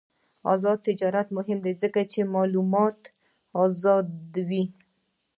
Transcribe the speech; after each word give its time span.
آزاد 0.53 0.77
تجارت 0.87 1.27
مهم 1.37 1.59
دی 1.65 1.73
ځکه 1.81 2.01
چې 2.11 2.31
معلومات 2.35 2.99
آزادوي. 3.63 4.65